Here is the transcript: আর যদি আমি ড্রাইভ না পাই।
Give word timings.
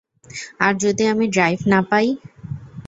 আর 0.59 0.73
যদি 0.77 1.03
আমি 1.07 1.25
ড্রাইভ 1.27 1.59
না 1.67 1.79
পাই। 1.89 2.07